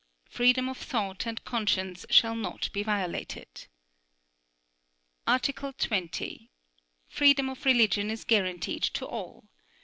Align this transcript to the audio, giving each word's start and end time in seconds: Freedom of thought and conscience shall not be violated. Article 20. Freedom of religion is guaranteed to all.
Freedom 0.31 0.67
of 0.67 0.79
thought 0.79 1.27
and 1.27 1.45
conscience 1.45 2.07
shall 2.09 2.33
not 2.33 2.71
be 2.73 2.81
violated. 2.81 3.67
Article 5.27 5.73
20. 5.73 6.49
Freedom 7.07 7.47
of 7.49 7.65
religion 7.65 8.09
is 8.09 8.23
guaranteed 8.25 8.81
to 8.81 9.05
all. 9.05 9.43